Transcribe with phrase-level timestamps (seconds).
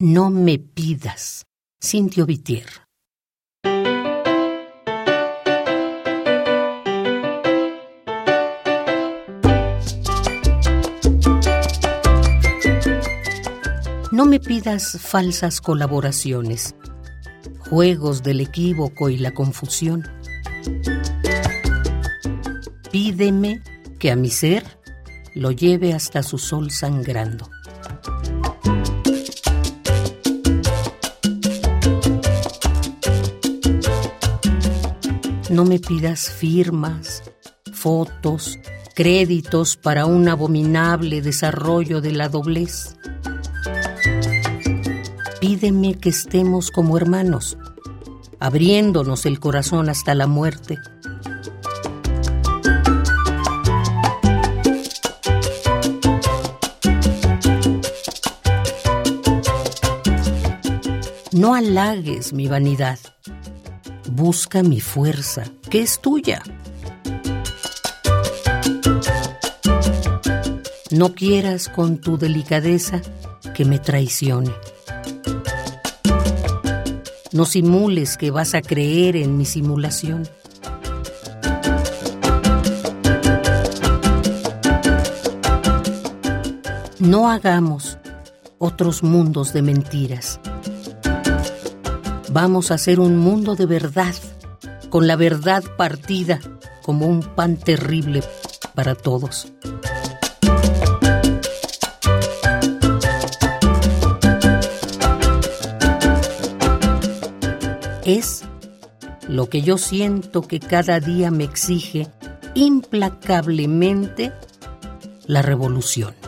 [0.00, 1.44] No me pidas,
[1.82, 2.66] Cintio Vitier.
[14.12, 16.76] No me pidas falsas colaboraciones,
[17.68, 20.04] juegos del equívoco y la confusión.
[22.92, 23.64] Pídeme
[23.98, 24.64] que a mi ser
[25.34, 27.50] lo lleve hasta su sol sangrando.
[35.50, 37.22] No me pidas firmas,
[37.72, 38.58] fotos,
[38.94, 42.96] créditos para un abominable desarrollo de la doblez.
[45.40, 47.56] Pídeme que estemos como hermanos,
[48.38, 50.78] abriéndonos el corazón hasta la muerte.
[61.32, 62.98] No halagues mi vanidad.
[64.10, 66.42] Busca mi fuerza, que es tuya.
[70.90, 73.00] No quieras con tu delicadeza
[73.54, 74.52] que me traicione.
[77.32, 80.26] No simules que vas a creer en mi simulación.
[86.98, 87.98] No hagamos
[88.58, 90.40] otros mundos de mentiras.
[92.30, 94.14] Vamos a hacer un mundo de verdad,
[94.90, 96.40] con la verdad partida
[96.82, 98.22] como un pan terrible
[98.74, 99.52] para todos.
[108.04, 108.42] Es
[109.26, 112.08] lo que yo siento que cada día me exige
[112.54, 114.32] implacablemente
[115.26, 116.27] la revolución.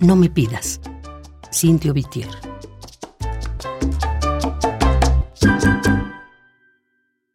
[0.00, 0.80] No me pidas.
[1.50, 2.28] Cintio Vitier.